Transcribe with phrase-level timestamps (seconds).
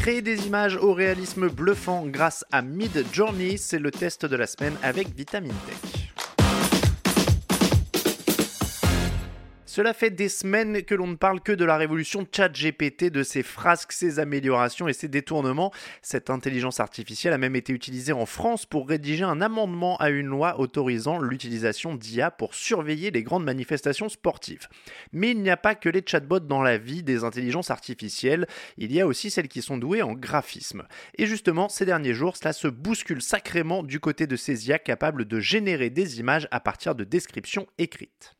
[0.00, 4.46] Créer des images au réalisme bluffant grâce à Mid Journey, c'est le test de la
[4.46, 5.99] semaine avec Vitamine Tech.
[9.70, 13.44] Cela fait des semaines que l'on ne parle que de la révolution ChatGPT, de ses
[13.44, 15.72] frasques, ses améliorations et ses détournements.
[16.02, 20.26] Cette intelligence artificielle a même été utilisée en France pour rédiger un amendement à une
[20.26, 24.66] loi autorisant l'utilisation d'IA pour surveiller les grandes manifestations sportives.
[25.12, 28.92] Mais il n'y a pas que les chatbots dans la vie des intelligences artificielles, il
[28.92, 30.82] y a aussi celles qui sont douées en graphisme.
[31.16, 35.26] Et justement, ces derniers jours, cela se bouscule sacrément du côté de ces IA capables
[35.26, 38.36] de générer des images à partir de descriptions écrites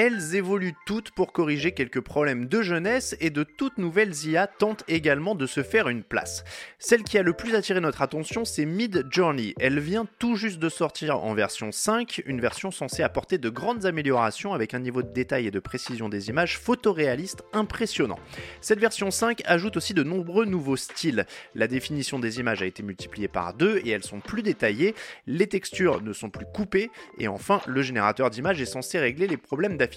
[0.00, 4.82] elles évoluent toutes pour corriger quelques problèmes de jeunesse et de toutes nouvelles IA tentent
[4.88, 6.42] également de se faire une place.
[6.78, 9.52] Celle qui a le plus attiré notre attention, c'est Mid Journey.
[9.60, 13.84] Elle vient tout juste de sortir en version 5, une version censée apporter de grandes
[13.84, 18.18] améliorations avec un niveau de détail et de précision des images photoréalistes impressionnant.
[18.62, 21.26] Cette version 5 ajoute aussi de nombreux nouveaux styles.
[21.54, 24.94] La définition des images a été multipliée par deux et elles sont plus détaillées,
[25.26, 29.36] les textures ne sont plus coupées et enfin le générateur d'images est censé régler les
[29.36, 29.89] problèmes d'affichage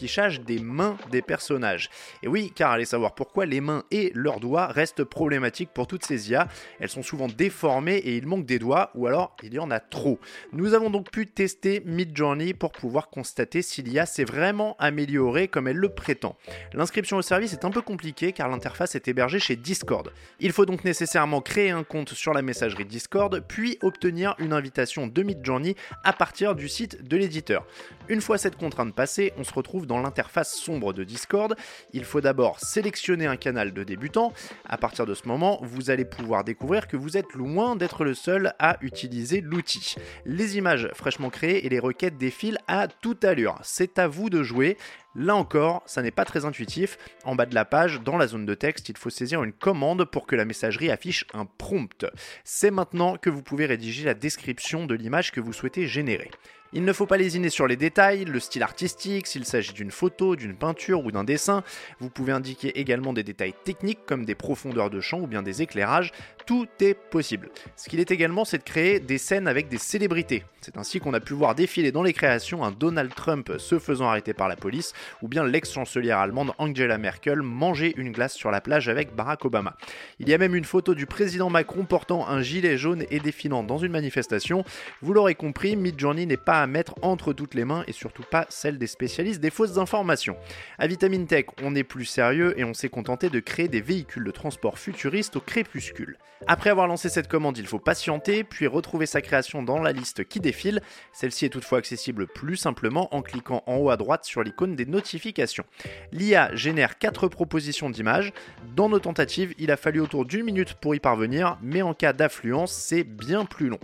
[0.45, 1.89] des mains des personnages.
[2.21, 6.05] Et oui, car allez savoir pourquoi les mains et leurs doigts restent problématiques pour toutes
[6.05, 6.47] ces IA.
[6.79, 9.79] Elles sont souvent déformées et il manque des doigts, ou alors il y en a
[9.79, 10.19] trop.
[10.51, 15.67] Nous avons donc pu tester Midjourney pour pouvoir constater si l'IA s'est vraiment améliorée comme
[15.67, 16.35] elle le prétend.
[16.73, 20.11] L'inscription au service est un peu compliquée car l'interface est hébergée chez Discord.
[20.39, 25.07] Il faut donc nécessairement créer un compte sur la messagerie Discord, puis obtenir une invitation
[25.07, 27.65] de Midjourney à partir du site de l'éditeur.
[28.09, 31.55] Une fois cette contrainte passée, on se retrouve dans l'interface sombre de Discord.
[31.91, 34.33] Il faut d'abord sélectionner un canal de débutant.
[34.65, 38.13] À partir de ce moment, vous allez pouvoir découvrir que vous êtes loin d'être le
[38.13, 39.95] seul à utiliser l'outil.
[40.25, 43.59] Les images fraîchement créées et les requêtes défilent à toute allure.
[43.63, 44.77] C'est à vous de jouer.
[45.15, 46.97] Là encore, ça n'est pas très intuitif.
[47.23, 50.05] En bas de la page, dans la zone de texte, il faut saisir une commande
[50.05, 52.05] pour que la messagerie affiche un prompt.
[52.43, 56.31] C'est maintenant que vous pouvez rédiger la description de l'image que vous souhaitez générer.
[56.75, 60.35] Il ne faut pas lésiner sur les détails, le style artistique, s'il s'agit d'une photo,
[60.35, 61.63] d'une peinture ou d'un dessin.
[61.99, 65.61] Vous pouvez indiquer également des détails techniques comme des profondeurs de champ ou bien des
[65.61, 66.11] éclairages.
[66.47, 67.51] Tout est possible.
[67.75, 70.45] Ce qu'il est également, c'est de créer des scènes avec des célébrités.
[70.61, 74.07] C'est ainsi qu'on a pu voir défiler dans les créations un Donald Trump se faisant
[74.07, 78.61] arrêter par la police ou bien l'ex-chancelière allemande Angela Merkel manger une glace sur la
[78.61, 79.75] plage avec Barack Obama.
[80.19, 83.63] Il y a même une photo du président Macron portant un gilet jaune et défilant
[83.63, 84.63] dans une manifestation.
[85.01, 88.45] Vous l'aurez compris, Midjourney n'est pas à mettre entre toutes les mains et surtout pas
[88.49, 90.37] celle des spécialistes des fausses informations.
[90.77, 94.23] À Vitamine Tech, on est plus sérieux et on s'est contenté de créer des véhicules
[94.23, 96.17] de transport futuristes au crépuscule.
[96.45, 100.25] Après avoir lancé cette commande, il faut patienter, puis retrouver sa création dans la liste
[100.25, 100.81] qui défile.
[101.13, 104.85] Celle-ci est toutefois accessible plus simplement en cliquant en haut à droite sur l'icône des
[104.93, 105.65] notifications.
[106.11, 108.31] L'IA génère 4 propositions d'images.
[108.75, 112.13] Dans nos tentatives, il a fallu autour d'une minute pour y parvenir, mais en cas
[112.13, 113.79] d'affluence, c'est bien plus long.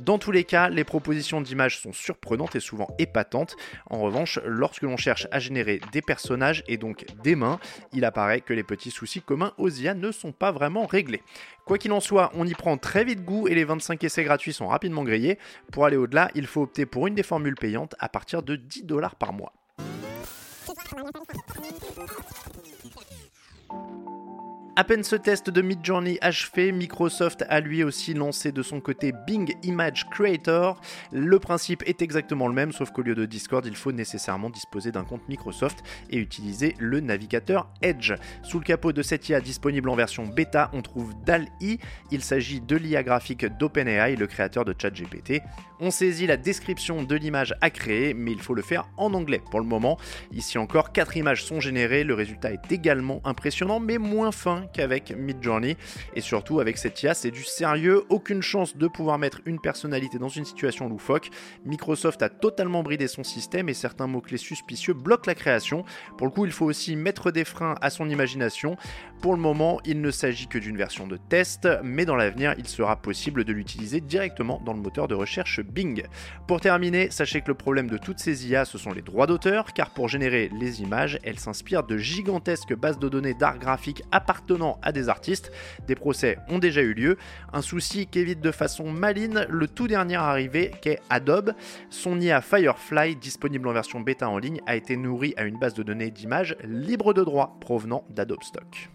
[0.00, 3.56] Dans tous les cas, les propositions d'images sont surprenantes et souvent épatantes.
[3.90, 7.60] En revanche, lorsque l'on cherche à générer des personnages et donc des mains,
[7.92, 11.22] il apparaît que les petits soucis communs aux IA ne sont pas vraiment réglés.
[11.64, 14.52] Quoi qu'il en soit, on y prend très vite goût et les 25 essais gratuits
[14.52, 15.38] sont rapidement grillés.
[15.72, 18.84] Pour aller au-delà, il faut opter pour une des formules payantes à partir de 10
[18.84, 19.52] dollars par mois.
[20.92, 22.83] もう1回。
[24.76, 29.54] À peine ce test de Midjourney achevé, Microsoft a lui aussi lancé de son côté Bing
[29.62, 30.80] Image Creator.
[31.12, 34.90] Le principe est exactement le même, sauf qu'au lieu de Discord, il faut nécessairement disposer
[34.90, 38.14] d'un compte Microsoft et utiliser le navigateur Edge.
[38.42, 41.78] Sous le capot de cette IA disponible en version bêta, on trouve DAL-I.
[42.10, 45.40] Il s'agit de l'IA graphique d'OpenAI, le créateur de ChatGPT.
[45.78, 49.40] On saisit la description de l'image à créer, mais il faut le faire en anglais
[49.52, 49.98] pour le moment.
[50.32, 55.12] Ici encore, 4 images sont générées, le résultat est également impressionnant, mais moins fin qu'avec
[55.16, 55.76] Midjourney.
[56.14, 60.18] Et surtout, avec cette IA, c'est du sérieux, aucune chance de pouvoir mettre une personnalité
[60.18, 61.30] dans une situation loufoque.
[61.64, 65.84] Microsoft a totalement bridé son système et certains mots-clés suspicieux bloquent la création.
[66.18, 68.76] Pour le coup, il faut aussi mettre des freins à son imagination.
[69.20, 72.68] Pour le moment, il ne s'agit que d'une version de test, mais dans l'avenir, il
[72.68, 76.04] sera possible de l'utiliser directement dans le moteur de recherche Bing.
[76.46, 79.72] Pour terminer, sachez que le problème de toutes ces IA, ce sont les droits d'auteur,
[79.72, 84.53] car pour générer les images, elles s'inspirent de gigantesques bases de données d'art graphique appartenant
[84.82, 85.52] à des artistes.
[85.86, 87.16] Des procès ont déjà eu lieu.
[87.52, 91.52] Un souci qu'évite de façon maligne le tout dernier arrivé qu'est Adobe.
[91.90, 95.74] Son IA Firefly, disponible en version bêta en ligne, a été nourri à une base
[95.74, 98.93] de données d'images libre de droit provenant d'Adobe Stock.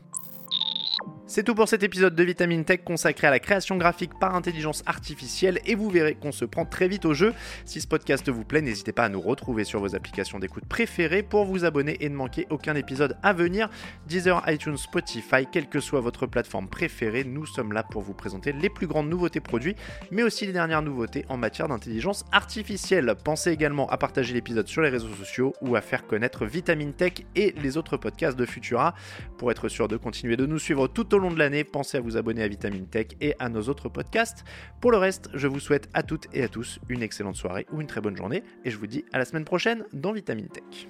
[1.31, 4.81] C'est tout pour cet épisode de Vitamine Tech consacré à la création graphique par intelligence
[4.87, 7.35] artificielle et vous verrez qu'on se prend très vite au jeu.
[7.65, 11.21] Si ce podcast vous plaît, n'hésitez pas à nous retrouver sur vos applications d'écoute préférées
[11.21, 13.69] pour vous abonner et ne manquer aucun épisode à venir.
[14.07, 18.51] Deezer, iTunes, Spotify, quelle que soit votre plateforme préférée, nous sommes là pour vous présenter
[18.51, 19.75] les plus grandes nouveautés produits,
[20.09, 23.13] mais aussi les dernières nouveautés en matière d'intelligence artificielle.
[23.23, 27.13] Pensez également à partager l'épisode sur les réseaux sociaux ou à faire connaître Vitamine Tech
[27.35, 28.95] et les autres podcasts de Futura.
[29.37, 32.01] Pour être sûr de continuer de nous suivre tout au long de l'année, pensez à
[32.01, 34.45] vous abonner à Vitamine Tech et à nos autres podcasts.
[34.79, 37.81] Pour le reste, je vous souhaite à toutes et à tous une excellente soirée ou
[37.81, 40.87] une très bonne journée et je vous dis à la semaine prochaine dans Vitamine Tech.